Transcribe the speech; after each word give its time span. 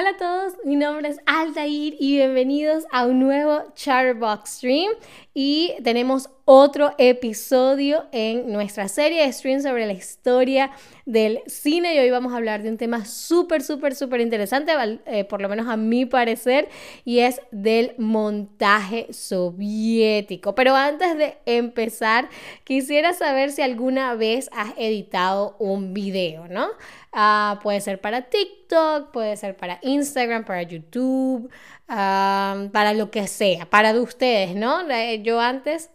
Hola 0.00 0.12
a 0.12 0.16
todos, 0.16 0.54
mi 0.64 0.76
nombre 0.76 1.10
es 1.10 1.18
Altair 1.26 1.94
y 2.00 2.16
bienvenidos 2.16 2.84
a 2.90 3.04
un 3.04 3.20
nuevo 3.20 3.64
Charbox 3.74 4.48
Stream. 4.48 4.92
Y 5.34 5.74
tenemos 5.84 6.30
otro 6.52 6.94
episodio 6.98 8.06
en 8.10 8.50
nuestra 8.50 8.88
serie 8.88 9.24
de 9.24 9.32
streams 9.32 9.62
sobre 9.62 9.86
la 9.86 9.92
historia 9.92 10.72
del 11.06 11.42
cine 11.46 11.94
y 11.94 12.00
hoy 12.00 12.10
vamos 12.10 12.32
a 12.32 12.38
hablar 12.38 12.64
de 12.64 12.70
un 12.70 12.76
tema 12.76 13.04
súper, 13.04 13.62
súper, 13.62 13.94
súper 13.94 14.20
interesante, 14.20 14.72
eh, 15.06 15.22
por 15.22 15.40
lo 15.40 15.48
menos 15.48 15.68
a 15.68 15.76
mi 15.76 16.06
parecer, 16.06 16.68
y 17.04 17.20
es 17.20 17.40
del 17.52 17.94
montaje 17.98 19.06
soviético. 19.12 20.56
Pero 20.56 20.74
antes 20.74 21.16
de 21.16 21.38
empezar, 21.46 22.28
quisiera 22.64 23.12
saber 23.12 23.52
si 23.52 23.62
alguna 23.62 24.16
vez 24.16 24.50
has 24.52 24.72
editado 24.76 25.54
un 25.60 25.94
video, 25.94 26.48
¿no? 26.48 26.66
Ah, 27.12 27.60
puede 27.62 27.80
ser 27.80 28.00
para 28.00 28.22
TikTok, 28.22 29.12
puede 29.12 29.36
ser 29.36 29.56
para 29.56 29.78
Instagram, 29.82 30.44
para 30.44 30.62
YouTube, 30.62 31.48
ah, 31.86 32.66
para 32.72 32.92
lo 32.92 33.12
que 33.12 33.28
sea, 33.28 33.66
para 33.66 33.92
de 33.92 34.00
ustedes, 34.00 34.56
¿no? 34.56 34.80
Eh, 34.90 35.22
yo 35.22 35.38
antes 35.38 35.90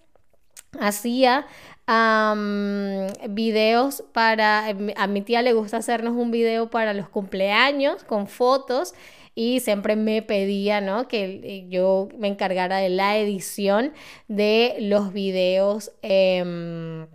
hacía 0.79 1.45
videos 3.29 4.03
para, 4.11 4.65
a 4.95 5.07
mi 5.07 5.21
tía 5.21 5.41
le 5.43 5.53
gusta 5.53 5.77
hacernos 5.77 6.15
un 6.15 6.31
video 6.31 6.69
para 6.69 6.93
los 6.93 7.09
cumpleaños 7.09 8.03
con 8.03 8.27
fotos 8.27 8.95
y 9.35 9.59
siempre 9.59 9.95
me 9.95 10.21
pedía, 10.21 10.81
¿no? 10.81 11.07
Que 11.07 11.41
eh, 11.43 11.65
yo 11.69 12.07
me 12.17 12.29
encargara 12.29 12.77
de 12.77 12.89
la 12.89 13.17
edición 13.17 13.93
de 14.29 14.77
los 14.79 15.11
videos. 15.11 15.91
Em, 16.01 17.05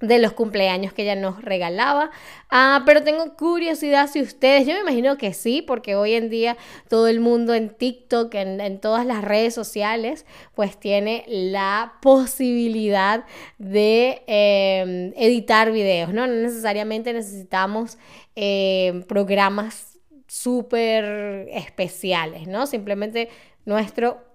de 0.00 0.18
los 0.18 0.32
cumpleaños 0.32 0.92
que 0.92 1.02
ella 1.02 1.14
nos 1.14 1.42
regalaba. 1.42 2.10
Ah, 2.48 2.82
pero 2.86 3.02
tengo 3.02 3.36
curiosidad 3.36 4.08
si 4.08 4.22
ustedes, 4.22 4.66
yo 4.66 4.74
me 4.74 4.80
imagino 4.80 5.16
que 5.16 5.34
sí, 5.34 5.62
porque 5.62 5.94
hoy 5.94 6.14
en 6.14 6.30
día 6.30 6.56
todo 6.88 7.06
el 7.06 7.20
mundo 7.20 7.54
en 7.54 7.70
TikTok, 7.70 8.34
en, 8.34 8.80
todas 8.80 9.04
las 9.04 9.22
redes 9.22 9.54
sociales, 9.54 10.24
pues 10.54 10.78
tiene 10.78 11.24
la 11.28 11.94
posibilidad 12.00 13.24
de 13.58 14.22
em, 14.26 15.12
editar 15.16 15.70
videos, 15.70 16.12
¿no? 16.14 16.26
Necesariamente 16.26 17.12
necesitamos 17.12 17.98
em, 18.34 19.02
programas 19.02 19.98
súper 20.26 21.48
especiales, 21.52 22.46
¿no? 22.46 22.66
Simplemente 22.66 23.28
nuestro 23.66 24.29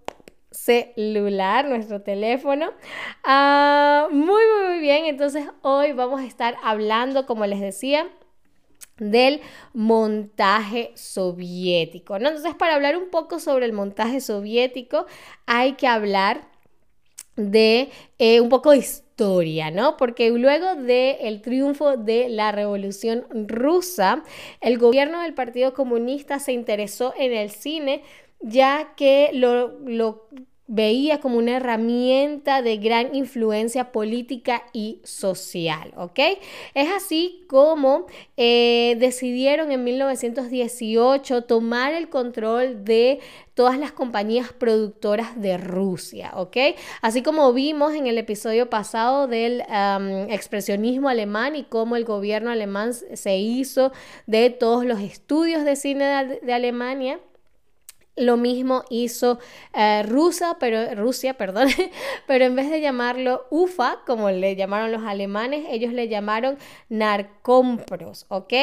celular, 0.56 1.66
nuestro 1.66 2.02
teléfono. 2.02 2.72
Ah, 3.24 4.08
muy, 4.12 4.44
muy, 4.68 4.80
bien. 4.80 5.06
Entonces 5.06 5.46
hoy 5.62 5.92
vamos 5.92 6.22
a 6.22 6.26
estar 6.26 6.56
hablando, 6.64 7.26
como 7.26 7.46
les 7.46 7.60
decía, 7.60 8.08
del 8.98 9.42
montaje 9.74 10.92
soviético. 10.96 12.16
Entonces, 12.16 12.56
para 12.56 12.76
hablar 12.76 12.98
un 12.98 13.10
poco 13.10 13.40
sobre 13.40 13.66
el 13.66 13.74
montaje 13.74 14.22
soviético, 14.22 15.06
hay 15.46 15.74
que 15.74 15.88
hablar 15.88 16.48
de 17.36 17.90
eh, 18.18 18.40
un 18.40 18.50
poco 18.50 18.72
de 18.72 18.78
historia, 18.78 19.72
¿no? 19.72 19.98
Porque 19.98 20.30
luego 20.30 20.76
del 20.76 21.42
triunfo 21.42 21.98
de 21.98 22.30
la 22.30 22.54
Revolución 22.54 23.26
Rusa, 23.48 24.24
el 24.62 24.78
gobierno 24.78 25.22
del 25.22 25.34
Partido 25.34 25.74
Comunista 25.74 26.40
se 26.40 26.54
interesó 26.54 27.14
en 27.18 27.34
el 27.34 27.50
cine 27.50 28.04
ya 28.46 28.94
que 28.96 29.32
lo, 29.34 30.28
veía 30.68 31.20
como 31.20 31.38
una 31.38 31.58
herramienta 31.58 32.62
de 32.62 32.78
gran 32.78 33.14
influencia 33.16 33.92
política 33.92 34.64
y 34.74 35.00
social, 35.04 35.94
¿ok? 35.96 36.20
Es 36.74 36.90
así 36.92 37.44
como 37.48 38.06
eh, 38.38 38.96
decidieron 39.00 39.72
en 39.72 39.84
1918 39.84 41.44
tomar 41.44 41.94
el 41.94 42.10
control 42.10 42.84
de 42.84 43.20
todas 43.54 43.78
las 43.80 43.92
compañías 43.92 44.54
productoras 44.54 45.40
de 45.40 45.58
Rusia, 45.58 46.32
¿ok? 46.36 46.58
Así 47.02 47.22
como 47.22 47.52
vimos 47.54 47.94
en 47.94 48.08
el 48.08 48.18
episodio 48.18 48.70
pasado 48.70 49.28
del 49.28 49.64
expresionismo 50.30 51.10
alemán 51.10 51.56
y 51.56 51.64
cómo 51.64 51.96
el 51.96 52.06
gobierno 52.06 52.50
alemán 52.50 52.94
se 52.94 53.38
hizo 53.38 53.92
de 54.26 54.50
todos 54.50 54.84
los 54.86 55.00
estudios 55.00 55.64
de 55.64 55.76
cine 55.76 56.40
de 56.42 56.54
Alemania, 56.54 57.20
lo 58.16 58.38
mismo 58.38 58.84
hizo 58.90 59.40
eh, 59.74 60.04
Rusia, 60.04 60.58
pero, 60.60 60.96
Rusia, 60.96 61.34
perdón, 61.38 61.68
pero 62.28 62.46
en 62.46 62.56
vez 62.56 62.70
de 62.70 62.82
llamarlo 62.82 63.46
UFA, 63.50 64.00
como 64.06 64.30
le 64.30 64.56
llamaron 64.56 64.92
los 64.92 65.04
alemanes, 65.04 65.66
ellos 65.70 65.94
le 65.94 66.08
llamaron 66.08 66.58
narcompros, 66.90 68.26
¿ok? 68.30 68.54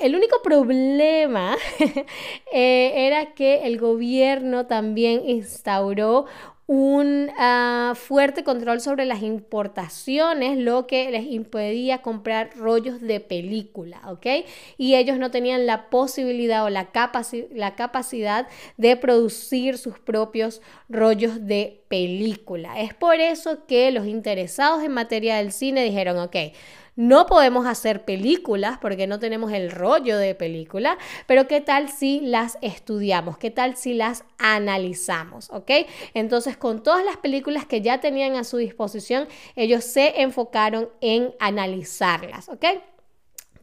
el 0.00 0.16
único 0.16 0.42
problema 0.42 1.56
eh, 2.52 2.92
era 3.06 3.34
que 3.34 3.66
el 3.66 3.78
gobierno 3.78 4.66
también 4.66 5.28
instauró 5.28 6.26
un 6.66 7.30
ah, 7.38 7.92
fuerte 7.94 8.42
control 8.42 8.80
sobre 8.80 9.04
las 9.04 9.22
importaciones, 9.22 10.56
lo 10.56 10.86
que 10.86 11.10
les 11.10 11.24
impedía 11.26 12.00
comprar 12.00 12.56
rollos 12.56 13.00
de 13.02 13.20
película, 13.20 14.00
¿ok? 14.06 14.46
Y 14.78 14.94
ellos 14.94 15.18
no 15.18 15.30
tenían 15.30 15.66
la 15.66 15.90
posibilidad 15.90 16.64
o 16.64 16.70
la, 16.70 16.88
la 17.52 17.74
capacidad 17.74 18.48
de 18.78 18.96
producir 18.96 19.76
sus 19.76 19.98
propios 19.98 20.62
rollos 20.88 21.46
de 21.46 21.82
película. 21.88 22.80
Es 22.80 22.94
por 22.94 23.16
eso 23.16 23.66
que 23.66 23.90
los 23.90 24.06
interesados 24.06 24.82
en 24.82 24.92
materia 24.92 25.36
del 25.36 25.52
cine 25.52 25.84
dijeron, 25.84 26.18
ok, 26.18 26.36
no 26.96 27.26
podemos 27.26 27.66
hacer 27.66 28.04
películas 28.04 28.78
porque 28.80 29.06
no 29.06 29.18
tenemos 29.18 29.52
el 29.52 29.70
rollo 29.70 30.16
de 30.16 30.34
película, 30.34 30.98
pero 31.26 31.46
¿qué 31.48 31.60
tal 31.60 31.88
si 31.88 32.20
las 32.20 32.58
estudiamos? 32.62 33.38
¿Qué 33.38 33.50
tal 33.50 33.76
si 33.76 33.94
las 33.94 34.24
analizamos? 34.38 35.50
¿Ok? 35.50 35.70
Entonces, 36.14 36.56
con 36.56 36.82
todas 36.82 37.04
las 37.04 37.16
películas 37.16 37.66
que 37.66 37.80
ya 37.80 38.00
tenían 38.00 38.36
a 38.36 38.44
su 38.44 38.58
disposición, 38.58 39.26
ellos 39.56 39.84
se 39.84 40.22
enfocaron 40.22 40.88
en 41.00 41.34
analizarlas. 41.40 42.48
¿Ok? 42.48 42.64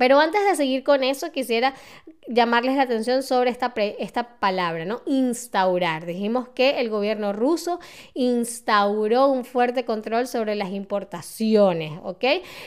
Pero 0.01 0.19
antes 0.19 0.43
de 0.43 0.55
seguir 0.55 0.83
con 0.83 1.03
eso, 1.03 1.31
quisiera 1.31 1.75
llamarles 2.27 2.75
la 2.75 2.81
atención 2.81 3.21
sobre 3.21 3.51
esta, 3.51 3.71
esta 3.99 4.39
palabra, 4.39 4.83
¿no? 4.83 5.03
Instaurar. 5.05 6.07
Dijimos 6.07 6.49
que 6.55 6.79
el 6.81 6.89
gobierno 6.89 7.33
ruso 7.33 7.79
instauró 8.15 9.27
un 9.27 9.45
fuerte 9.45 9.85
control 9.85 10.25
sobre 10.25 10.55
las 10.55 10.71
importaciones, 10.71 11.99
¿ok? 12.01 12.23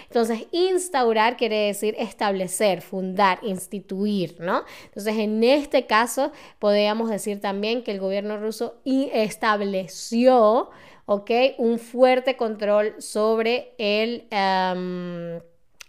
Entonces, 0.07 0.47
instaurar 0.53 1.37
quiere 1.37 1.67
decir 1.67 1.97
establecer, 1.99 2.83
fundar, 2.83 3.41
instituir, 3.43 4.37
¿no? 4.39 4.63
Entonces, 4.85 5.17
en 5.19 5.43
este 5.43 5.87
caso, 5.87 6.31
podríamos 6.61 7.11
decir 7.11 7.41
también 7.41 7.83
que 7.83 7.91
el 7.91 7.99
gobierno 7.99 8.39
ruso 8.39 8.81
estableció, 8.85 10.71
¿ok? 11.07 11.31
Un 11.59 11.81
fuerte 11.81 12.37
control 12.37 12.95
sobre 13.03 13.75
el... 13.79 14.29
Em, 14.31 15.41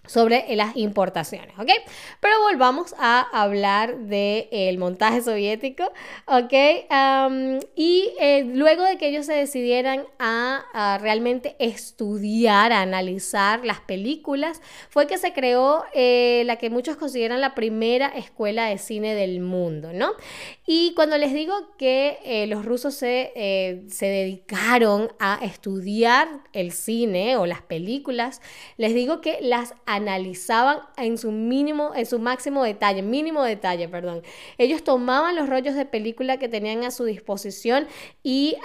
sobre 0.08 0.46
las 0.56 0.76
importaciones, 0.76 1.58
¿ok? 1.58 1.70
Pero 2.20 2.42
volvamos 2.42 2.96
a 2.98 3.22
hablar 3.22 3.98
del 3.98 4.78
montaje 4.78 5.22
soviético, 5.22 5.92
¿ok? 6.28 6.54
y 7.76 8.12
eh, 8.20 8.44
luego 8.54 8.84
de 8.84 8.98
que 8.98 9.10
ellos 9.10 9.26
se 9.26 9.34
decidieran 9.34 10.06
a, 10.20 10.98
realmente 11.02 11.56
estudiar, 11.60 12.72
a 12.72 12.82
analizar 12.82 13.66
las 13.66 13.80
películas, 13.82 14.62
fue 14.90 15.08
que 15.08 15.18
se 15.18 15.34
creó 15.34 15.84
eh, 15.94 16.44
la 16.46 16.58
que 16.58 16.70
muchos 16.70 16.98
consideran 16.98 17.42
la 17.42 17.56
primera 17.56 18.08
escuela 18.08 18.68
de 18.68 18.78
cine 18.78 19.16
del 19.16 19.40
mundo, 19.40 19.94
¿no? 19.94 20.12
Y 20.66 20.94
cuando 20.96 21.18
les 21.18 21.34
digo 21.34 21.76
que 21.78 22.20
eh, 22.24 22.48
los 22.48 22.66
rusos 22.66 22.94
se, 22.94 23.84
se 23.90 24.06
dedicaron 24.06 25.12
a 25.20 25.40
estudiar 25.42 26.28
el 26.54 26.72
cine 26.72 27.38
o 27.38 27.46
las 27.46 27.62
películas, 27.62 28.42
les 28.78 28.94
digo 28.94 29.22
que 29.22 29.40
las 29.42 29.74
analizaban 29.96 30.80
en 30.98 31.18
su 31.18 31.32
mínimo, 31.32 31.94
en 31.96 32.06
su 32.06 32.20
máximo 32.20 32.64
detalle, 32.64 33.02
mínimo 33.02 33.44
detalle, 33.44 33.88
perdón. 33.88 34.22
Ellos 34.58 34.84
tomaban 34.84 35.36
los 35.36 35.50
rollos 35.50 35.76
de 35.76 35.86
película 35.86 36.38
que 36.38 36.50
tenían 36.50 36.84
a 36.84 36.92
su 36.92 37.06
disposición 37.06 37.88
y 38.24 38.58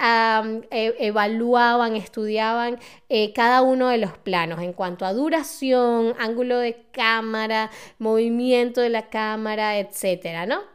e, 0.71 0.95
evaluaban, 0.99 1.95
estudiaban 1.95 2.79
eh, 3.09 3.33
cada 3.33 3.61
uno 3.61 3.89
de 3.89 3.97
los 3.97 4.17
planos 4.17 4.61
en 4.61 4.73
cuanto 4.73 5.05
a 5.05 5.13
duración, 5.13 6.15
ángulo 6.19 6.57
de 6.57 6.85
cámara, 6.91 7.71
movimiento 7.99 8.81
de 8.81 8.89
la 8.89 9.09
cámara, 9.09 9.79
etcétera, 9.79 10.45
¿no? 10.45 10.70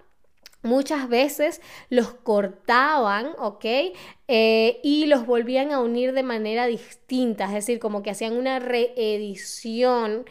Muchas 0.67 1.09
veces 1.09 1.61
los 1.89 2.13
cortaban, 2.13 3.29
¿ok? 3.39 3.65
Eh, 4.29 4.81
y 4.83 5.07
los 5.07 5.25
volvían 5.25 5.71
a 5.71 5.81
unir 5.81 6.13
de 6.13 6.23
manera 6.23 6.67
distinta, 6.67 7.45
es 7.47 7.53
decir, 7.53 7.79
como 7.79 8.03
que 8.03 8.11
hacían 8.11 8.37
una 8.37 8.59
reedición 8.59 10.25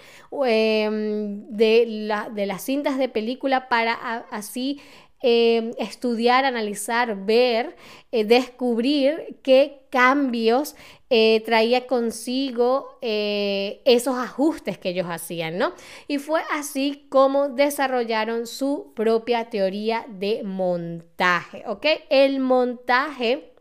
em, 0.45 1.47
de, 1.47 2.09
de, 2.33 2.45
las 2.45 2.61
cintas 2.61 2.97
de 2.97 3.07
película 3.07 3.69
para 3.69 3.93
así 4.31 4.81
eh, 5.27 5.71
estudiar, 5.79 6.45
analizar, 6.45 7.25
ver, 7.25 7.75
eh, 8.11 8.25
descubrir 8.25 9.39
qué 9.41 9.81
cambios 9.89 10.75
eh, 11.09 11.41
traía 11.43 11.87
consigo 11.87 12.99
esos 13.01 14.19
ajustes 14.19 14.77
que 14.77 14.89
ellos 14.89 15.07
hacían, 15.09 15.57
¿no? 15.57 15.73
Y 16.07 16.19
fue 16.19 16.41
así 16.51 17.07
como 17.09 17.49
desarrollaron 17.49 18.45
su 18.45 18.93
propia 18.95 19.49
teoría 19.49 20.05
de 20.07 20.43
montaje, 20.43 21.63
¿ok? 21.65 21.87
El 22.11 22.39
montaje 22.39 23.51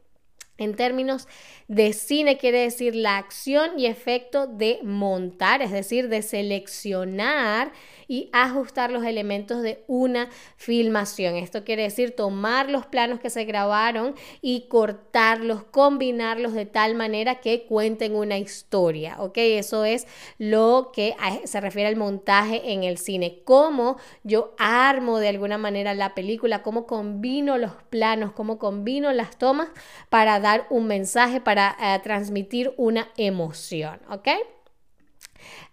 en 0.59 0.75
términos 0.75 1.29
de 1.67 1.95
cine 1.95 2.37
quiere 2.37 2.59
decir 2.59 2.95
la 2.95 3.17
acción 3.17 3.79
y 3.79 3.87
efecto 3.87 4.47
de 4.47 4.81
montar, 4.83 5.63
es 5.63 5.71
decir, 5.71 6.11
de 6.11 6.21
seleccionar 6.21 7.73
y 8.09 8.31
ajustar 8.33 8.91
los 8.91 9.05
elementos 9.05 9.63
de 9.63 9.85
una 9.87 10.29
filmación. 10.57 11.37
Esto 11.37 11.65
quiere 11.65 11.83
decir 11.83 12.15
tomar 12.15 12.71
los 12.71 12.87
planos 12.87 13.21
que 13.21 13.31
se 13.31 13.45
grabaron 13.45 14.15
y 14.41 14.67
cortarlos, 14.69 15.65
combinarlos 15.65 16.53
de 16.53 16.67
tal 16.67 16.95
manera 16.95 17.37
que 17.37 17.67
cuenten 17.67 18.15
una 18.15 18.39
historia, 18.39 19.17
¿ok? 19.21 19.37
Eso 19.37 19.85
es 19.85 20.07
lo 20.39 20.91
que 20.93 21.15
se 21.45 21.61
refiere 21.61 21.89
al 21.89 21.97
montaje 21.97 22.73
en 22.73 22.85
el 22.85 22.99
cine. 22.99 23.41
Cómo 23.45 23.97
yo 24.23 24.55
armo 24.59 25.19
de 25.19 25.29
alguna 25.29 25.59
manera 25.59 25.95
la 25.95 26.15
película, 26.15 26.63
cómo 26.63 26.87
combino 26.87 27.59
los 27.59 27.73
planos, 27.91 28.33
cómo 28.33 28.59
combino 28.59 29.13
las 29.13 29.37
tomas 29.39 29.69
para 30.09 30.41
dar 30.41 30.67
un 30.71 30.87
mensaje, 30.87 31.41
para 31.41 31.77
eh, 31.81 32.01
transmitir 32.03 32.73
una 32.77 33.09
emoción, 33.17 34.01
¿ok? 34.11 34.29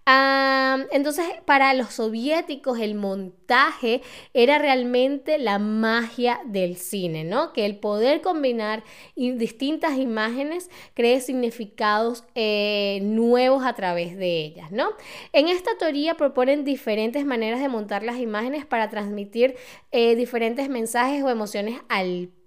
Entonces, 0.06 1.25
para 1.45 1.74
los 1.74 1.94
soviéticos 1.94 2.80
el 2.80 2.95
montaje 2.95 4.01
era 4.33 4.57
realmente 4.57 5.38
la 5.38 5.59
magia 5.59 6.42
del 6.45 6.75
cine, 6.75 7.24
¿no? 7.24 7.53
Que 7.53 7.65
el 7.65 7.77
poder 7.77 8.21
combinar 8.21 8.83
distintas 9.15 9.98
imágenes 9.98 10.69
cree 10.94 11.21
significados 11.21 12.24
eh, 12.36 13.00
nuevos 13.03 13.63
a 13.65 13.74
través 13.74 14.18
de 14.18 14.44
ellas, 14.44 14.71
¿no? 14.71 14.89
En 15.33 15.48
esta 15.48 15.77
teoría 15.77 16.15
proponen 16.15 16.65
diferentes 16.65 17.25
maneras 17.25 17.62
de 17.62 17.69
montar 17.69 18.03
las 18.03 18.18
imágenes 18.18 18.65
para 18.65 18.89
transmitir 18.89 19.56
eh, 19.92 20.15
diferentes 20.15 20.69
mensajes 20.69 21.24
o 21.24 21.30
emociones 21.30 21.80
al 21.89 22.30
público, 22.30 22.40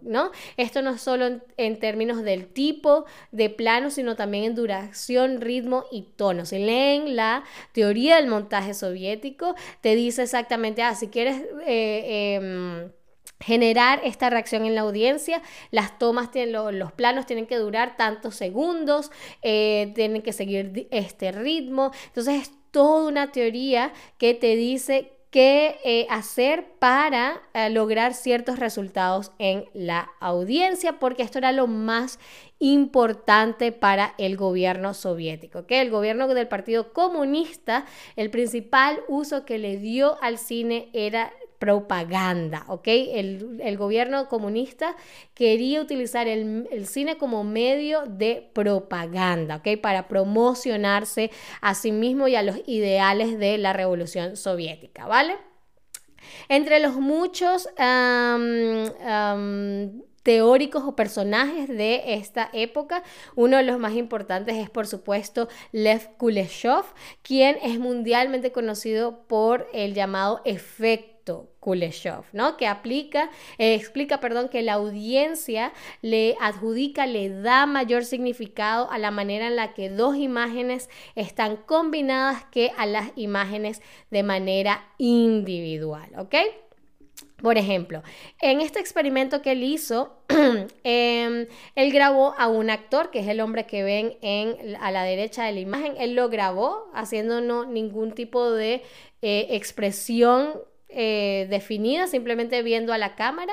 ¿no? 0.00 0.30
Esto 0.56 0.82
no 0.82 0.90
es 0.90 1.00
solo 1.00 1.40
en, 1.56 1.78
términos 1.78 2.22
del 2.22 2.46
tipo 2.46 3.04
de 3.30 3.48
plano, 3.50 3.90
sino 3.90 4.16
también 4.16 4.44
en 4.44 4.54
duración, 4.54 5.40
ritmo 5.40 5.84
y 5.90 6.02
tono. 6.16 6.44
Si 6.44 6.58
leen 6.58 7.16
la 7.16 7.44
teoría 7.72 8.16
del 8.16 8.26
montaje 8.26 8.74
soviético, 8.74 9.54
te 9.80 9.94
dice 9.94 10.22
exactamente, 10.22 10.82
ah, 10.82 10.94
si 10.94 11.08
quieres... 11.08 11.42
Eh, 11.66 12.36
em, 12.36 12.90
generar 13.42 14.02
esta 14.04 14.28
reacción 14.28 14.66
en 14.66 14.74
la 14.74 14.82
audiencia. 14.82 15.40
Las 15.70 15.98
tomas, 15.98 16.30
tienen, 16.30 16.52
los 16.52 16.92
planos 16.92 17.24
tienen 17.24 17.46
que 17.46 17.56
durar 17.56 17.96
tantos 17.96 18.34
segundos, 18.34 19.10
eh, 19.40 19.92
tienen 19.94 20.20
que 20.20 20.34
seguir 20.34 20.88
este 20.90 21.32
ritmo. 21.32 21.90
Entonces 22.08 22.42
es 22.42 22.52
toda 22.70 23.08
una 23.08 23.32
teoría 23.32 23.94
que 24.18 24.34
te 24.34 24.56
dice 24.56 25.12
qué 25.30 25.78
eh, 25.84 26.06
hacer 26.10 26.66
para 26.78 27.40
eh, 27.54 27.70
lograr 27.70 28.14
ciertos 28.14 28.58
resultados 28.58 29.32
en 29.38 29.64
la 29.74 30.10
audiencia, 30.20 30.98
porque 30.98 31.22
esto 31.22 31.38
era 31.38 31.52
lo 31.52 31.66
más 31.66 32.18
importante 32.58 33.72
para 33.72 34.14
el 34.18 34.36
gobierno 34.36 34.92
soviético. 34.92 35.66
que 35.66 35.80
El 35.80 35.90
gobierno 35.90 36.28
del 36.28 36.48
Partido 36.48 36.92
Comunista, 36.92 37.86
el 38.16 38.30
principal 38.30 39.00
uso 39.08 39.44
que 39.44 39.58
le 39.58 39.78
dio 39.78 40.20
al 40.20 40.36
cine 40.36 40.90
era 40.92 41.32
propaganda, 41.60 42.64
¿ok? 42.68 42.88
El, 42.88 43.76
gobierno 43.76 44.28
comunista 44.28 44.96
quería 45.34 45.82
utilizar 45.82 46.26
el, 46.26 46.86
cine 46.86 47.18
como 47.18 47.44
medio 47.44 48.06
de 48.06 48.50
propaganda, 48.54 49.56
¿ok? 49.56 49.78
Para 49.80 50.08
promocionarse 50.08 51.30
a 51.60 51.74
sí 51.74 51.92
mismo 51.92 52.26
y 52.28 52.34
a 52.34 52.42
los 52.42 52.56
ideales 52.66 53.38
de 53.38 53.58
la 53.58 53.74
revolución 53.74 54.36
soviética, 54.38 55.06
¿vale? 55.06 55.36
Entre 56.48 56.80
los 56.80 56.94
muchos 56.94 57.68
teóricos 60.22 60.84
o 60.84 60.96
personajes 60.96 61.68
de 61.68 62.14
esta 62.14 62.50
época. 62.52 63.02
Uno 63.34 63.56
de 63.56 63.62
los 63.62 63.78
más 63.78 63.94
importantes 63.94 64.56
es, 64.56 64.70
por 64.70 64.86
supuesto, 64.86 65.48
Lev 65.72 66.16
Kuleshov, 66.16 66.84
quien 67.22 67.56
es 67.62 67.78
mundialmente 67.78 68.52
conocido 68.52 69.26
por 69.26 69.68
el 69.72 69.94
llamado 69.94 70.40
efecto 70.44 71.10
Kuleshov, 71.60 72.24
¿no? 72.32 72.56
Que 72.56 72.66
aplica, 72.66 73.30
eh, 73.58 73.74
explica, 73.74 74.20
perdón, 74.20 74.48
que 74.48 74.62
la 74.62 74.74
audiencia 74.74 75.72
le 76.00 76.36
adjudica, 76.40 77.06
le 77.06 77.28
da 77.28 77.66
mayor 77.66 78.04
significado 78.04 78.90
a 78.90 78.98
la 78.98 79.10
manera 79.10 79.46
en 79.46 79.56
la 79.56 79.74
que 79.74 79.90
dos 79.90 80.16
imágenes 80.16 80.88
están 81.14 81.56
combinadas 81.56 82.44
que 82.46 82.72
a 82.76 82.86
las 82.86 83.12
imágenes 83.16 83.82
de 84.10 84.22
manera 84.22 84.88
individual, 84.98 86.10
¿ok? 86.16 86.34
Por 87.42 87.56
ejemplo, 87.56 88.02
en 88.40 88.60
este 88.60 88.80
experimento 88.80 89.40
que 89.42 89.52
él 89.52 89.62
hizo, 89.62 90.16
em, 90.84 91.46
él 91.74 91.92
grabó 91.92 92.34
a 92.38 92.48
un 92.48 92.70
actor, 92.70 93.10
que 93.10 93.20
es 93.20 93.28
el 93.28 93.40
hombre 93.40 93.66
que 93.66 93.82
ven 93.82 94.16
en, 94.20 94.76
a 94.80 94.90
la 94.90 95.04
derecha 95.04 95.44
de 95.44 95.52
la 95.52 95.60
imagen, 95.60 95.94
él 95.98 96.14
lo 96.14 96.28
grabó 96.28 96.90
haciendo 96.94 97.40
no, 97.40 97.64
ningún 97.64 98.12
tipo 98.12 98.50
de 98.50 98.82
eh, 99.22 99.46
expresión 99.50 100.52
eh, 100.92 101.46
definida, 101.48 102.08
simplemente 102.08 102.62
viendo 102.62 102.92
a 102.92 102.98
la 102.98 103.14
cámara. 103.14 103.52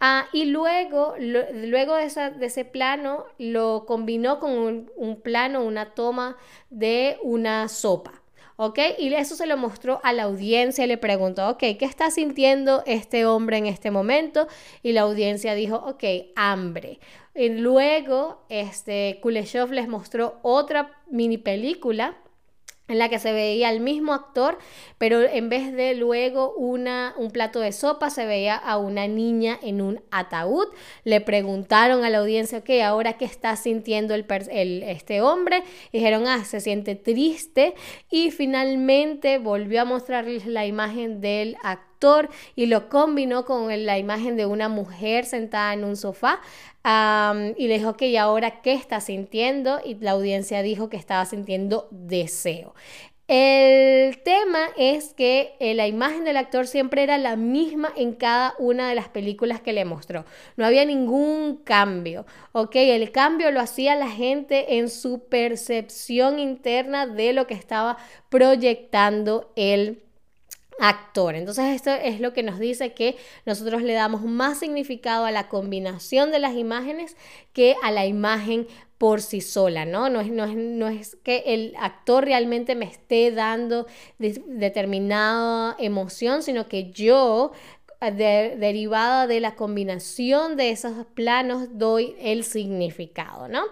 Ah, 0.00 0.26
y 0.32 0.46
luego, 0.46 1.14
luego 1.18 1.94
de, 1.94 2.10
ese 2.40 2.64
plano 2.64 3.24
lo 3.38 3.84
combinó 3.86 4.40
con 4.40 4.90
un, 4.96 5.20
plano, 5.22 5.62
una 5.62 5.94
toma 5.94 6.36
de 6.70 7.18
una 7.22 7.68
sopa. 7.68 8.21
¿Ok? 8.56 8.78
Y 8.98 9.12
eso 9.14 9.36
se 9.36 9.46
lo 9.46 9.56
mostró 9.56 10.00
a 10.02 10.12
la 10.12 10.24
audiencia, 10.24 10.86
le 10.86 10.98
preguntó, 10.98 11.48
ok, 11.50 11.58
¿qué 11.58 11.84
está 11.84 12.10
sintiendo 12.10 12.82
este 12.86 13.26
hombre 13.26 13.58
en 13.58 13.66
este 13.66 13.90
momento? 13.90 14.48
Y 14.82 14.92
la 14.92 15.02
audiencia 15.02 15.54
dijo, 15.54 15.76
ok, 15.76 16.04
hambre. 16.36 17.00
Y 17.34 17.48
luego, 17.48 18.44
este, 18.48 19.18
Kuleshov 19.22 19.72
les 19.72 19.88
mostró 19.88 20.38
otra 20.42 21.02
mini 21.10 21.38
película 21.38 22.16
en 22.88 22.98
la 22.98 23.08
que 23.08 23.18
se 23.18 23.32
veía 23.32 23.70
el 23.70 23.80
mismo 23.80 24.12
actor, 24.12 24.58
pero 24.98 25.22
en 25.22 25.48
vez 25.48 25.72
de 25.72 25.94
luego 25.94 26.52
una, 26.54 27.14
un 27.16 27.30
plato 27.30 27.60
de 27.60 27.72
sopa, 27.72 28.10
se 28.10 28.26
veía 28.26 28.56
a 28.56 28.76
una 28.76 29.06
niña 29.06 29.58
en 29.62 29.80
un 29.80 30.00
ataúd. 30.10 30.66
Le 31.04 31.20
preguntaron 31.20 32.04
a 32.04 32.10
la 32.10 32.18
audiencia, 32.18 32.58
ok, 32.58 32.70
ahora 32.84 33.14
qué 33.14 33.24
está 33.24 33.56
sintiendo 33.56 34.14
el, 34.14 34.26
este 34.82 35.20
hombre. 35.20 35.62
Dijeron, 35.92 36.26
ah, 36.26 36.44
se 36.44 36.60
siente 36.60 36.96
triste. 36.96 37.74
Y 38.10 38.30
finalmente 38.30 39.38
volvió 39.38 39.82
a 39.82 39.84
mostrarles 39.84 40.46
la 40.46 40.66
imagen 40.66 41.20
del 41.20 41.56
actor 41.62 41.91
y 42.54 42.66
lo 42.66 42.88
combinó 42.88 43.44
con 43.44 43.68
la 43.86 43.98
imagen 43.98 44.36
de 44.36 44.46
una 44.46 44.68
mujer 44.68 45.24
sentada 45.24 45.72
en 45.72 45.84
un 45.84 45.96
sofá 45.96 46.40
y 47.56 47.68
le 47.68 47.78
dijo 47.78 47.96
que 47.96 48.08
y 48.08 48.16
ahora 48.16 48.60
qué 48.62 48.72
está 48.72 49.00
sintiendo 49.00 49.80
y 49.84 49.94
la 49.94 50.12
audiencia 50.12 50.62
dijo 50.62 50.88
que 50.88 50.96
estaba 50.96 51.24
sintiendo 51.24 51.88
deseo. 51.90 52.74
El 53.28 54.20
tema 54.24 54.58
es 54.76 55.14
que 55.14 55.54
eh, 55.58 55.74
la 55.74 55.86
imagen 55.86 56.24
del 56.24 56.36
actor 56.36 56.66
siempre 56.66 57.02
era 57.02 57.16
la 57.18 57.36
misma 57.36 57.90
en 57.96 58.12
cada 58.12 58.54
una 58.58 58.88
de 58.88 58.94
las 58.94 59.08
películas 59.08 59.60
que 59.60 59.72
le 59.72 59.84
mostró. 59.84 60.26
No 60.56 60.66
había 60.66 60.84
ningún 60.84 61.56
cambio, 61.64 62.26
¿ok? 62.50 62.74
El 62.74 63.10
cambio 63.10 63.50
lo 63.50 63.60
hacía 63.60 63.94
la 63.94 64.10
gente 64.10 64.76
en 64.76 64.90
su 64.90 65.28
percepción 65.28 66.40
interna 66.40 67.06
de 67.06 67.32
lo 67.32 67.46
que 67.46 67.54
estaba 67.54 67.96
proyectando 68.28 69.50
el 69.56 70.02
actor. 70.78 71.34
Entonces 71.34 71.76
esto 71.76 71.90
es 71.90 72.20
lo 72.20 72.32
que 72.32 72.42
nos 72.42 72.58
dice 72.58 72.92
que 72.92 73.16
nosotros 73.46 73.82
le 73.82 73.92
damos 73.92 74.22
más 74.22 74.58
significado 74.58 75.24
a 75.24 75.30
la 75.30 75.48
combinación 75.48 76.30
de 76.30 76.38
las 76.38 76.54
imágenes 76.54 77.16
que 77.52 77.76
a 77.82 77.90
la 77.90 78.06
imagen 78.06 78.66
por 78.98 79.20
sí 79.20 79.40
sola, 79.40 79.84
¿no? 79.84 80.08
No 80.10 80.20
es, 80.20 80.28
no 80.30 80.88
es, 80.88 81.16
que 81.24 81.42
el 81.46 81.74
actor 81.76 82.24
realmente 82.24 82.76
me 82.76 82.84
esté 82.84 83.32
dando 83.32 83.88
determinada 84.18 85.74
emoción, 85.80 86.44
sino 86.44 86.68
que 86.68 86.92
yo, 86.92 87.50
derivada 88.00 89.26
de 89.26 89.40
la 89.40 89.56
combinación 89.56 90.56
de 90.56 90.70
esos 90.70 91.04
planos, 91.14 91.66
doy 91.72 92.14
el 92.20 92.44
significado, 92.44 93.48
¿no? 93.48 93.64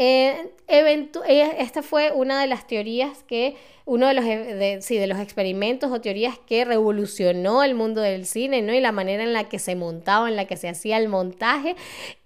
Eh, 0.00 0.52
esta 0.68 1.82
fue 1.82 2.12
una 2.12 2.40
de 2.40 2.46
las 2.46 2.68
teorías 2.68 3.24
que 3.24 3.56
uno 3.88 4.06
de 4.06 4.12
los, 4.12 4.24
de, 4.26 4.80
sí, 4.82 4.98
de 4.98 5.06
los 5.06 5.18
experimentos 5.18 5.90
o 5.90 6.02
teorías 6.02 6.38
que 6.46 6.66
revolucionó 6.66 7.62
el 7.62 7.74
mundo 7.74 8.02
del 8.02 8.26
cine, 8.26 8.60
¿no? 8.60 8.74
Y 8.74 8.80
la 8.80 8.92
manera 8.92 9.22
en 9.22 9.32
la 9.32 9.48
que 9.48 9.58
se 9.58 9.76
montaba, 9.76 10.28
en 10.28 10.36
la 10.36 10.44
que 10.44 10.58
se 10.58 10.68
hacía 10.68 10.98
el 10.98 11.08
montaje. 11.08 11.74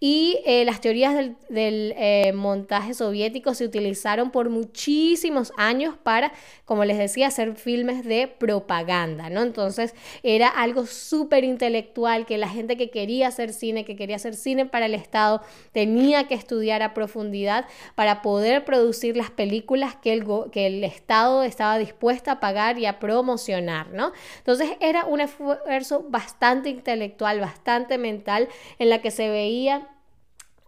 Y 0.00 0.40
eh, 0.44 0.64
las 0.64 0.80
teorías 0.80 1.14
del, 1.14 1.94
eh, 1.96 2.32
montaje 2.34 2.94
soviético 2.94 3.54
se 3.54 3.64
utilizaron 3.64 4.32
por 4.32 4.50
muchísimos 4.50 5.52
años 5.56 5.94
para, 6.02 6.32
como 6.64 6.84
les 6.84 6.98
decía, 6.98 7.28
hacer 7.28 7.54
filmes 7.54 8.04
de 8.04 8.26
propaganda, 8.26 9.30
¿no? 9.30 9.42
Entonces 9.42 9.94
era 10.24 10.48
algo 10.48 10.84
súper 10.84 11.44
intelectual 11.44 12.26
que 12.26 12.38
la 12.38 12.48
gente 12.48 12.76
que 12.76 12.90
quería 12.90 13.28
hacer 13.28 13.52
cine, 13.52 13.84
que 13.84 13.94
quería 13.94 14.16
hacer 14.16 14.34
cine 14.34 14.66
para 14.66 14.86
el 14.86 14.94
Estado, 14.94 15.42
tenía 15.70 16.26
que 16.26 16.34
estudiar 16.34 16.82
a 16.82 16.92
profundidad 16.92 17.61
para 17.94 18.22
poder 18.22 18.64
producir 18.64 19.16
las 19.16 19.30
películas 19.30 19.96
que 19.96 20.12
el, 20.12 20.26
que 20.50 20.66
el 20.66 20.84
Estado 20.84 21.42
estaba 21.42 21.78
dispuesta 21.78 22.32
a 22.32 22.40
pagar 22.40 22.78
y 22.78 22.86
a 22.86 22.98
promocionar, 22.98 23.88
¿no? 23.90 24.12
Entonces 24.38 24.70
era 24.80 25.04
un 25.04 25.20
esfuerzo 25.20 26.04
bastante 26.08 26.68
intelectual, 26.68 27.40
bastante 27.40 27.98
mental, 27.98 28.48
en 28.78 28.90
la 28.90 29.00
que 29.00 29.10
se 29.10 29.28
veía 29.28 29.88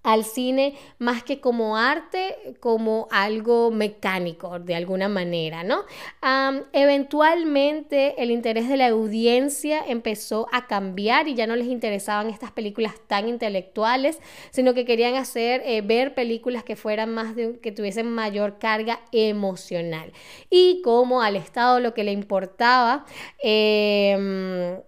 al 0.05 0.25
cine 0.25 0.77
más 0.99 1.25
que 1.25 1.41
como 1.41 1.77
arte, 1.77 2.37
como 2.61 3.09
algo 3.11 3.71
mecánico 3.71 4.61
de 4.61 4.77
alguna 4.77 5.09
manera, 5.09 5.65
¿no? 5.65 5.81
eventualmente 6.73 8.23
el 8.23 8.31
interés 8.31 8.69
de 8.69 8.77
la 8.77 8.89
audiencia 8.89 9.83
empezó 9.87 10.47
a 10.53 10.67
cambiar 10.67 11.27
y 11.27 11.35
ya 11.35 11.47
no 11.47 11.57
les 11.57 11.67
interesaban 11.67 12.29
estas 12.29 12.53
películas 12.53 12.95
tan 13.07 13.29
intelectuales, 13.29 14.21
sino 14.51 14.75
que 14.75 14.85
querían 14.85 15.15
hacer, 15.15 15.63
eh, 15.65 15.81
ver 15.81 16.15
películas 16.15 16.65
que 16.65 16.77
fueran 16.77 17.13
más 17.15 17.35
de, 17.35 17.59
que 17.61 17.73
tuviesen 17.73 18.11
mayor 18.11 18.59
carga 18.59 19.01
emocional. 19.11 20.13
Y 20.51 20.83
como 20.83 21.23
al 21.23 21.37
Estado 21.37 21.81
lo 21.81 21.95
que 21.95 22.05
le 22.05 22.13
importaba, 22.13 23.07
em, 23.43 24.79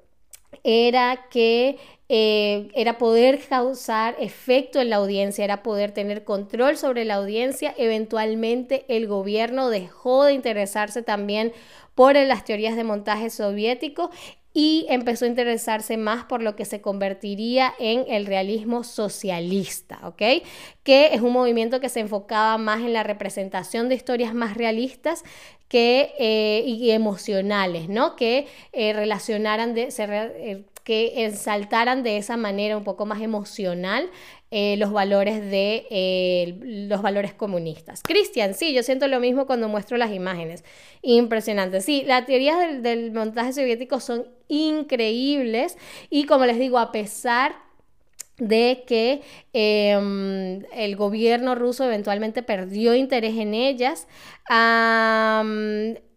era 0.65 1.27
que 1.31 1.79
eh, 2.09 2.69
era 2.75 2.99
poder 2.99 3.41
causar 3.49 4.15
efecto 4.21 4.81
en 4.81 4.91
la 4.91 4.97
audiencia, 4.97 5.45
era 5.45 5.63
poder 5.63 5.93
tener 5.93 6.25
control 6.25 6.77
sobre 6.77 7.05
la 7.05 7.15
audiencia. 7.15 7.75
Eventualmente 7.77 8.85
el 8.89 9.07
gobierno 9.07 9.71
dejó 9.71 10.25
de 10.25 10.35
interesarse 10.35 11.03
también 11.03 11.53
por 11.95 12.15
las 12.15 12.45
teorías 12.45 12.77
de 12.77 12.85
montaje 12.85 13.31
soviético 13.31 14.11
y 14.59 14.87
empezó 14.89 15.27
a 15.27 15.29
interesarse 15.29 15.99
más 15.99 16.25
por 16.25 16.41
lo 16.41 16.57
que 16.57 16.65
se 16.65 16.81
convertiría 16.81 17.75
en 17.79 18.07
el 18.09 18.25
realismo 18.25 18.85
socialista, 18.85 19.99
¿ok? 20.03 20.23
Que 20.83 21.11
es 21.13 21.21
un 21.21 21.35
movimiento 21.35 21.79
que 21.79 21.91
se 21.91 22.01
enfocaba 22.01 22.57
más 22.57 22.81
en 22.81 22.95
la 22.95 23.03
representación 23.03 23.91
de 23.91 23.97
historias 23.97 24.33
más 24.33 24.57
realistas 24.57 25.25
que, 25.69 26.15
eh, 26.19 26.63
y 26.67 26.91
emocionales, 26.93 27.91
¿no? 27.91 28.17
Que 28.17 28.47
eh, 28.73 28.95
relacionaran, 28.95 29.75
de, 29.75 29.91
que 30.87 31.25
ensaltaran 31.25 32.05
de 32.05 32.17
esa 32.17 32.37
manera 32.37 32.77
un 32.77 32.85
poco 32.85 33.07
más 33.07 33.21
emocional 33.21 34.09
eh, 34.53 34.77
los 34.77 34.93
valores 34.93 35.41
de 35.41 35.85
eh, 35.91 36.61
los 36.63 37.03
valores 37.03 37.35
comunistas. 37.35 38.05
Cristian, 38.05 38.55
sí, 38.55 38.73
yo 38.73 38.85
siento 38.85 39.09
lo 39.09 39.19
mismo 39.19 39.49
cuando 39.49 39.69
muestro 39.69 39.97
las 39.97 40.13
imágenes. 40.13 40.63
Impresionante. 41.03 41.81
Sí, 41.81 42.05
las 42.07 42.25
teorías 42.25 42.85
del, 42.85 43.11
montaje 43.11 43.53
soviético 43.53 43.99
son 43.99 44.29
increíbles 44.47 45.77
y 46.09 46.25
como 46.25 46.47
les 46.47 46.57
digo, 46.57 46.79
a 46.79 46.93
pesar 46.93 47.57
de 48.39 48.85
que 48.87 49.23
em, 49.53 50.63
el 50.73 50.95
gobierno 50.95 51.57
ruso 51.57 51.83
eventualmente 51.83 52.45
perdió 52.45 52.95
interés 52.95 53.37
en 53.39 53.55
ellas. 53.55 54.07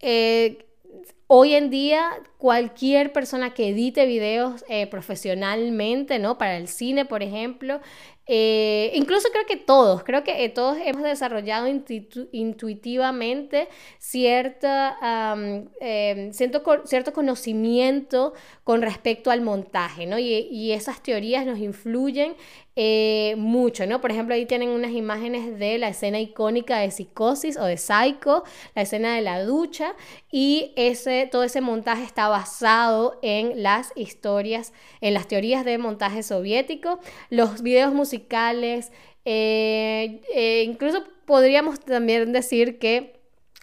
Eh, 0.01 0.68
Hoy 1.31 1.53
en 1.53 1.69
día, 1.69 2.09
cualquier 2.39 3.13
persona 3.13 3.53
que 3.53 3.69
edite 3.69 4.07
videos 4.07 4.65
eh, 4.67 4.87
profesionalmente, 4.87 6.17
¿no? 6.17 6.39
Para 6.39 6.57
el 6.57 6.67
cine, 6.67 7.05
por 7.05 7.21
ejemplo, 7.21 7.81
eh, 8.31 8.91
incluso 8.93 9.27
creo 9.31 9.47
que 9.47 9.57
todos, 9.57 10.03
creo 10.03 10.23
que 10.23 10.45
eh, 10.45 10.49
todos 10.49 10.77
hemos 10.85 11.01
desarrollado 11.01 11.67
intuitivamente 11.67 13.67
cierta, 13.97 15.35
em, 15.81 16.31
cierto, 16.31 17.11
conocimiento 17.11 18.33
con 18.63 18.83
respecto 18.83 19.31
al 19.31 19.41
montaje, 19.41 20.05
¿no? 20.05 20.19
Y, 20.19 20.47
y 20.51 20.73
esas 20.73 21.01
teorías 21.01 21.43
nos 21.47 21.57
influyen 21.57 22.35
eh, 22.81 23.35
mucho, 23.37 23.85
¿no? 23.87 23.99
Por 23.99 24.09
ejemplo, 24.09 24.33
ahí 24.33 24.45
tienen 24.45 24.69
unas 24.69 24.91
imágenes 24.91 25.59
de 25.59 25.77
la 25.77 25.89
escena 25.89 26.21
icónica 26.21 26.79
de 26.79 26.91
Psicosis 26.91 27.57
o 27.57 27.65
de 27.65 27.75
Psycho, 27.75 28.45
la 28.73 28.83
escena 28.83 29.15
de 29.15 29.21
la 29.21 29.43
ducha, 29.43 29.97
y 30.31 30.71
ese, 30.77 31.27
todo 31.29 31.43
ese 31.43 31.59
montaje 31.59 32.05
está 32.05 32.29
basado 32.29 33.19
en 33.21 33.63
las 33.63 33.91
historias, 33.97 34.71
en 35.01 35.13
las 35.13 35.27
teorías 35.27 35.65
de 35.65 35.77
montaje 35.77 36.23
soviético, 36.23 37.01
los 37.29 37.63
videos 37.63 37.93
musicales, 37.93 38.18
eh, 39.25 40.21
eh, 40.33 40.63
incluso 40.65 41.03
podríamos 41.25 41.79
también 41.79 42.31
decir 42.31 42.79
que 42.79 43.19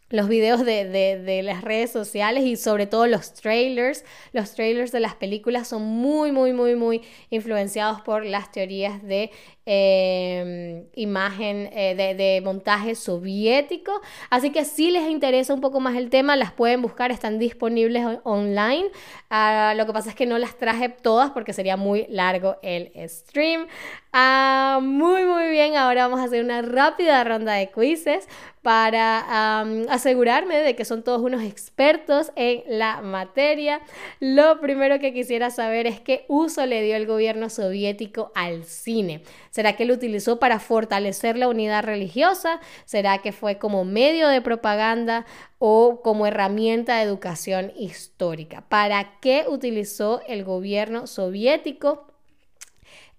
los 0.08 0.28
videos 0.28 0.64
de, 0.64 1.40
las 1.42 1.62
redes 1.62 1.90
sociales 1.90 2.44
y 2.44 2.56
sobre 2.56 2.86
todo 2.86 3.06
los 3.06 3.32
trailers. 3.34 4.04
Los 4.32 4.54
trailers 4.54 4.92
de 4.92 5.00
las 5.00 5.16
películas 5.16 5.68
son 5.68 5.82
muy, 5.82 6.30
muy, 6.30 6.52
muy, 6.52 6.76
muy 6.76 7.02
influenciados 7.30 8.00
por 8.02 8.25
las 8.25 8.52
teorías 8.52 9.02
de 9.02 9.30
em, 9.66 10.87
imagen, 10.94 11.68
eh, 11.73 12.14
de, 12.16 12.40
montaje 12.40 12.94
soviético. 12.94 14.00
Así 14.30 14.50
que 14.50 14.64
si 14.64 14.90
les 14.90 15.08
interesa 15.11 15.52
un 15.52 15.61
poco 15.61 15.80
más 15.80 15.96
el 15.96 16.08
tema, 16.08 16.37
las 16.37 16.52
pueden 16.52 16.82
buscar, 16.82 17.11
están 17.11 17.38
disponibles 17.38 18.06
online. 18.25 18.90
Ah, 19.28 19.75
lo 19.76 19.87
que 19.87 19.92
pasa 19.92 20.11
es 20.11 20.14
que 20.14 20.26
no 20.26 20.38
las 20.38 20.56
traje 20.56 20.88
todas 20.88 21.30
porque 21.32 21.52
sería 21.52 21.76
muy 21.76 22.06
largo 22.08 22.56
el 22.62 22.92
stream. 23.08 23.66
Ah, 24.12 24.78
muy, 24.82 25.25
muy 25.25 25.50
bien, 25.50 25.76
ahora 25.76 26.06
vamos 26.06 26.20
a 26.20 26.25
hacer 26.25 26.42
una 26.42 26.62
rápida 26.62 27.23
ronda 27.25 27.52
de 27.54 27.70
quizzes 27.70 28.26
para 28.62 29.61
asegurarme 29.90 30.56
de 30.56 30.75
que 30.75 30.85
son 30.85 31.04
todos 31.04 31.23
unos 31.23 31.42
expertos 31.44 32.32
en 32.35 32.64
la 32.66 33.00
materia. 33.00 33.80
Lo 34.18 34.58
primero 34.61 34.99
que 34.99 35.12
quisiera 35.12 35.50
saber 35.50 35.87
es 35.87 36.00
qué 36.00 36.25
uso 36.26 36.66
le 36.66 36.82
dio 36.82 36.96
el 36.96 37.06
gobierno 37.06 37.49
soviético 37.49 38.32
al 38.35 38.64
cine. 38.64 39.23
¿Será 39.56 39.75
que 39.75 39.86
lo 39.86 39.94
utilizó 39.94 40.38
para 40.38 40.60
fortalecer 40.60 41.38
la 41.38 41.48
unidad 41.48 41.82
religiosa? 41.82 42.60
¿Será 42.84 43.22
que 43.22 43.32
fue 43.32 43.56
como 43.56 43.86
medio 43.86 44.28
de 44.28 44.42
propaganda 44.42 45.25
o 45.58 46.02
como 46.02 46.26
herramienta 46.26 46.98
de 46.98 47.04
educación 47.04 47.72
histórica? 47.75 48.68
¿Para 48.68 49.18
qué 49.20 49.46
utilizó 49.48 50.20
el 50.28 50.44
gobierno 50.44 51.06
soviético 51.06 52.06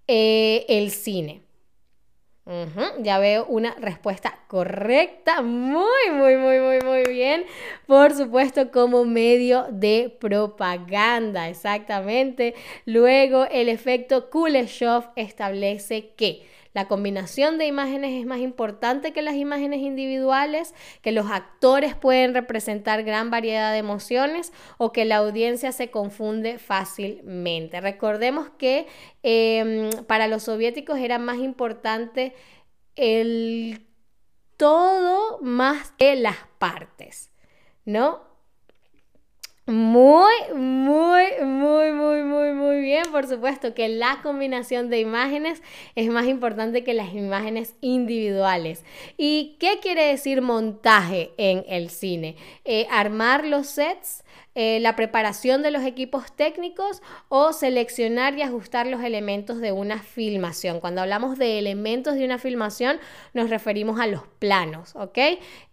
eh, 0.07 0.63
el 0.69 0.91
cine? 0.91 1.46
Ya 2.99 3.19
veo 3.19 3.45
una 3.45 3.75
respuesta 3.75 4.39
correcta. 4.47 5.41
Muy, 5.41 6.11
muy, 6.13 6.37
muy, 6.37 6.59
muy, 6.59 6.79
muy 6.81 7.03
bien. 7.03 7.45
Por 7.85 8.13
supuesto, 8.13 8.71
como 8.71 9.03
medio 9.05 9.67
de 9.71 10.15
propaganda, 10.19 11.49
exactamente. 11.49 12.55
Luego, 12.85 13.45
el 13.51 13.69
efecto 13.69 14.29
Kuleshov 14.29 15.11
establece 15.15 16.13
que 16.15 16.47
la 16.77 16.87
combinación 16.87 17.57
de 17.57 17.65
imágenes 17.65 18.21
es 18.21 18.27
más 18.27 18.37
importante 18.37 19.11
que 19.11 19.23
las 19.23 19.33
imágenes 19.33 19.79
individuales, 19.79 20.75
que 21.01 21.11
los 21.11 21.31
actores 21.31 21.95
pueden 21.95 22.35
representar 22.35 23.01
gran 23.01 23.31
variedad 23.31 23.71
de 23.71 23.79
emociones 23.79 24.53
o 24.77 24.91
que 24.91 25.03
la 25.03 25.15
audiencia 25.15 25.71
se 25.71 25.89
confunde 25.89 26.59
fácilmente. 26.59 27.81
Recordemos 27.81 28.51
que 28.59 28.85
em, 29.23 29.89
para 30.05 30.27
los 30.27 30.43
soviéticos 30.43 30.99
era 30.99 31.17
más 31.17 31.39
importante 31.39 32.35
el 32.95 33.87
todo 34.55 35.39
más 35.41 35.93
que 35.97 36.15
las 36.15 36.37
partes, 36.59 37.31
¿no? 37.85 38.26
Muy, 39.69 40.33
muy, 40.55 41.25
muy, 41.43 41.91
muy, 41.91 42.23
muy, 42.23 42.53
muy 42.53 42.79
bien. 42.81 43.03
Por 43.11 43.27
supuesto 43.27 43.73
que 43.73 43.89
la 43.89 44.21
combinación 44.23 44.89
de 44.89 45.01
imágenes 45.01 45.61
es 45.95 46.07
más 46.09 46.25
importante 46.27 46.85
que 46.85 46.93
las 46.93 47.13
imágenes 47.13 47.75
individuales. 47.81 48.85
¿Y 49.17 49.57
qué 49.59 49.79
quiere 49.81 50.03
decir 50.05 50.41
montaje 50.41 51.31
en 51.37 51.65
el 51.67 51.89
cine? 51.89 52.37
Eh, 52.63 52.87
armar 52.89 53.45
los 53.45 53.67
sets 53.67 54.23
eh, 54.55 54.79
la 54.79 54.95
preparación 54.95 55.61
de 55.61 55.71
los 55.71 55.83
equipos 55.83 56.35
técnicos 56.35 57.01
o 57.29 57.53
seleccionar 57.53 58.37
y 58.37 58.41
ajustar 58.41 58.87
los 58.87 59.03
elementos 59.03 59.59
de 59.59 59.71
una 59.71 59.99
filmación. 60.01 60.79
Cuando 60.79 61.01
hablamos 61.01 61.37
de 61.37 61.59
elementos 61.59 62.15
de 62.15 62.25
una 62.25 62.37
filmación 62.37 62.99
nos 63.33 63.49
referimos 63.49 63.99
a 63.99 64.07
los 64.07 64.21
planos, 64.39 64.95
¿ok? 64.95 65.17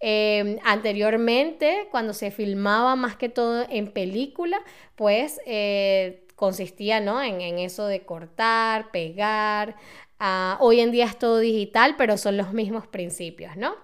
Em, 0.00 0.58
anteriormente, 0.64 1.88
cuando 1.90 2.12
se 2.12 2.30
filmaba 2.30 2.96
más 2.96 3.16
que 3.16 3.28
todo 3.28 3.66
en 3.68 3.92
película, 3.92 4.60
pues... 4.96 5.40
Eh, 5.46 6.20
consistía 6.34 7.00
¿no? 7.00 7.22
en, 7.22 7.58
eso 7.58 7.86
de 7.86 8.04
cortar, 8.04 8.90
pegar. 8.90 9.76
Ah, 10.18 10.56
hoy 10.60 10.80
en 10.80 10.90
día 10.90 11.06
es 11.06 11.18
todo 11.18 11.38
digital, 11.38 11.96
pero 11.96 12.16
son 12.16 12.36
los 12.36 12.52
mismos 12.52 12.86
principios, 12.86 13.56
¿no? 13.56 13.74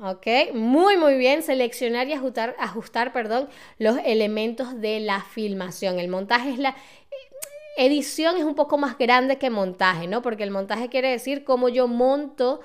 Ok, 0.00 0.26
muy 0.54 0.96
muy 0.96 1.18
bien, 1.18 1.42
seleccionar 1.42 2.06
y 2.06 2.12
ajustar, 2.12 2.54
ajustar 2.60 3.12
perdón, 3.12 3.48
los 3.78 3.98
elementos 4.04 4.80
de 4.80 5.00
la 5.00 5.22
filmación. 5.22 5.98
El 5.98 6.08
montaje 6.08 6.50
es 6.50 6.58
la... 6.58 6.76
Edición 7.76 8.36
es 8.36 8.44
un 8.44 8.54
poco 8.54 8.76
más 8.78 8.98
grande 8.98 9.38
que 9.38 9.50
montaje, 9.50 10.08
¿no? 10.08 10.20
Porque 10.22 10.42
el 10.42 10.50
montaje 10.50 10.88
quiere 10.88 11.10
decir 11.10 11.44
cómo 11.44 11.68
yo 11.68 11.86
monto 11.88 12.60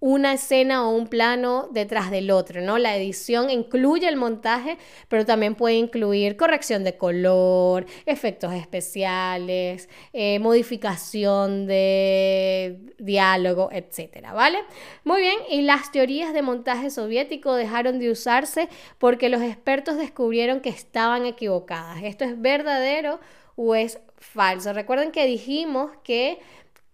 una 0.00 0.34
escena 0.34 0.86
o 0.86 0.90
un 0.90 1.08
plano 1.08 1.68
detrás 1.72 2.10
del 2.10 2.30
otro, 2.30 2.60
¿no? 2.60 2.78
La 2.78 2.96
edición 2.96 3.50
incluye 3.50 4.08
el 4.08 4.16
montaje, 4.16 4.78
pero 5.08 5.26
también 5.26 5.56
puede 5.56 5.74
incluir 5.74 6.36
corrección 6.36 6.84
de 6.84 6.96
color, 6.96 7.84
efectos 8.06 8.52
especiales, 8.54 9.88
eh, 10.12 10.38
modificación 10.38 11.66
de 11.66 12.78
diálogo, 12.98 13.70
etcétera, 13.72 14.32
¿vale? 14.32 14.58
Muy 15.02 15.20
bien, 15.20 15.38
y 15.50 15.62
las 15.62 15.90
teorías 15.90 16.32
de 16.32 16.42
montaje 16.42 16.90
soviético 16.90 17.54
dejaron 17.54 17.98
de 17.98 18.10
usarse 18.10 18.68
porque 18.98 19.28
los 19.28 19.42
expertos 19.42 19.96
descubrieron 19.96 20.60
que 20.60 20.68
estaban 20.68 21.26
equivocadas. 21.26 22.02
¿Esto 22.04 22.24
es 22.24 22.40
verdadero 22.40 23.18
o 23.56 23.74
es 23.74 23.98
falso? 24.16 24.72
Recuerden 24.72 25.10
que 25.10 25.26
dijimos 25.26 25.90
que 26.04 26.38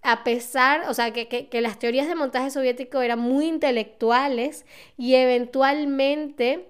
a 0.04 0.22
pesar, 0.22 0.82
o 0.88 0.94
sea, 0.94 1.12
que, 1.14 1.48
las 1.62 1.78
teorías 1.78 2.06
de 2.06 2.14
montaje 2.14 2.50
soviético 2.50 3.00
eran 3.00 3.18
muy 3.18 3.46
intelectuales 3.46 4.66
y 4.98 5.14
eventualmente, 5.14 6.68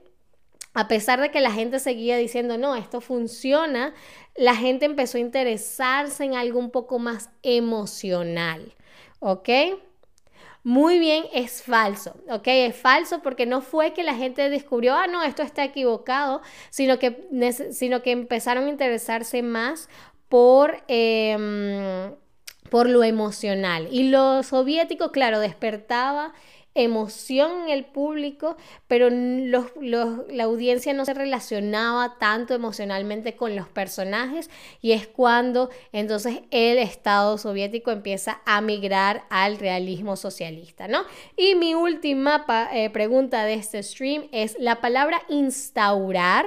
a 0.73 0.87
pesar 0.87 1.21
de 1.21 1.33
que 1.33 1.41
la 1.41 1.51
gente 1.51 1.81
seguía 1.81 2.17
diciendo, 2.17 2.57
no, 2.59 2.77
esto 2.77 3.01
funciona, 3.01 3.93
la 4.37 4.55
gente 4.55 4.85
empezó 4.85 5.19
a 5.19 5.23
interesarse 5.23 6.23
en 6.23 6.37
algo 6.37 6.61
un 6.61 6.71
poco 6.71 7.01
más 7.01 7.31
emocional, 7.43 8.73
¿ok? 9.19 9.49
Muy 10.63 11.01
bien, 11.01 11.25
es 11.33 11.61
falso, 11.61 12.15
¿ok? 12.31 12.47
Es 12.47 12.77
falso 12.77 13.21
porque 13.21 13.47
no 13.47 13.63
fue 13.63 13.93
que 13.95 14.05
la 14.05 14.15
gente 14.15 14.49
descubrió, 14.49 14.95
ah, 14.95 15.09
no, 15.09 15.25
esto 15.25 15.43
está 15.43 15.65
equivocado, 15.65 16.41
sino 16.71 17.01
que, 17.01 17.29
sino 17.73 18.01
que 18.01 18.13
empezaron 18.13 18.67
a 18.67 18.71
interesarse 18.71 19.43
más 19.43 19.89
por... 20.29 20.85
Em, 20.87 22.15
por 22.75 22.91
lo 22.91 23.05
emocional. 23.05 23.87
Y 23.93 24.09
lo 24.09 24.43
soviético, 24.43 25.13
claro, 25.13 25.39
despertaba 25.39 26.35
emoción 26.75 27.63
en 27.63 27.69
el 27.69 27.85
público, 27.85 28.57
pero 28.89 29.11
la 29.11 30.43
audiencia 30.43 30.93
no 30.93 31.05
se 31.05 31.15
relacionaba 31.15 32.19
tanto 32.19 32.53
emocionalmente 32.53 33.37
con 33.37 33.55
los 33.55 33.69
personajes 33.69 34.51
y 34.83 34.91
es 34.91 35.07
cuando 35.07 35.71
entonces 35.93 36.41
el 36.51 36.79
Estado 36.79 37.39
soviético 37.39 37.93
empieza 37.93 38.43
a 38.45 38.61
migrar 38.61 39.23
al 39.31 39.59
realismo 39.59 40.17
socialista, 40.17 40.89
¿no? 40.89 41.05
Y 41.37 41.55
mi 41.55 41.77
última 41.77 42.45
eh, 42.73 42.91
pregunta 42.91 43.45
de 43.45 43.55
este 43.55 43.85
stream 43.85 44.27
es, 44.33 44.57
¿la 44.59 44.81
palabra 44.81 45.23
instaurar 45.29 46.47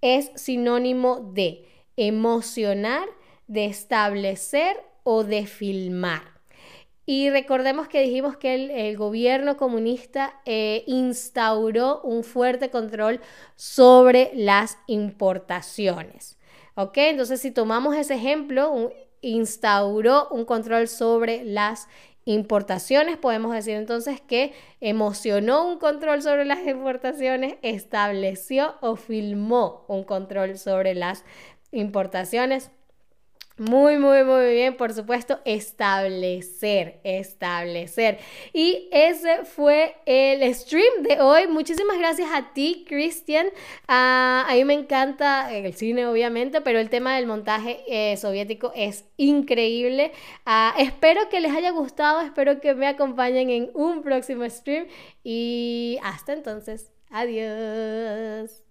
es 0.00 0.32
sinónimo 0.34 1.30
de 1.32 1.64
emocionar, 1.96 3.06
de 3.46 3.66
establecer 3.66 4.89
o 5.04 5.24
de 5.24 5.46
filmar. 5.46 6.40
Y 7.06 7.28
recordemos 7.30 7.88
que 7.88 8.02
dijimos 8.02 8.36
que 8.36 8.54
el, 8.88 8.96
gobierno 8.96 9.56
comunista 9.56 10.40
eh, 10.44 10.84
instauró 10.86 12.00
un 12.02 12.22
fuerte 12.22 12.70
control 12.70 13.20
sobre 13.56 14.30
las 14.34 14.78
importaciones. 14.86 16.38
¿Ok? 16.76 16.98
Entonces, 16.98 17.40
si 17.40 17.50
tomamos 17.50 17.96
ese 17.96 18.14
ejemplo, 18.14 18.92
instauró 19.22 20.28
un 20.30 20.44
control 20.44 20.86
sobre 20.86 21.44
las 21.44 21.88
importaciones, 22.24 23.16
podemos 23.16 23.52
decir 23.52 23.74
entonces 23.74 24.20
que 24.20 24.52
emocionó 24.80 25.66
un 25.66 25.78
control 25.78 26.22
sobre 26.22 26.44
las 26.44 26.64
importaciones, 26.66 27.56
estableció 27.62 28.76
o 28.82 28.96
filmó 28.96 29.84
un 29.88 30.04
control 30.04 30.58
sobre 30.58 30.94
las 30.94 31.24
importaciones. 31.72 32.70
Muy, 33.60 33.98
muy, 33.98 34.24
muy 34.24 34.52
bien, 34.54 34.74
por 34.74 34.94
supuesto, 34.94 35.38
establecer, 35.44 36.98
establecer. 37.04 38.18
Y 38.54 38.88
ese 38.90 39.44
fue 39.44 39.96
el 40.06 40.54
stream 40.54 41.02
de 41.02 41.20
hoy. 41.20 41.46
Muchísimas 41.46 41.98
gracias 41.98 42.30
a 42.32 42.54
ti, 42.54 42.86
Cristian. 42.88 43.48
Ah, 43.86 44.46
a 44.48 44.54
mí 44.54 44.64
me 44.64 44.72
encanta 44.72 45.54
el 45.54 45.74
cine, 45.74 46.06
obviamente, 46.06 46.62
pero 46.62 46.78
el 46.78 46.88
tema 46.88 47.16
del 47.16 47.26
montaje 47.26 47.84
eh, 47.86 48.16
soviético 48.16 48.72
es 48.74 49.04
increíble. 49.18 50.12
Ah, 50.46 50.74
espero 50.78 51.28
que 51.28 51.40
les 51.40 51.52
haya 51.52 51.68
gustado, 51.70 52.22
espero 52.22 52.62
que 52.62 52.74
me 52.74 52.86
acompañen 52.86 53.50
en 53.50 53.70
un 53.74 54.00
próximo 54.00 54.48
stream 54.48 54.86
y 55.22 55.98
hasta 56.02 56.32
entonces, 56.32 56.92
adiós. 57.10 58.69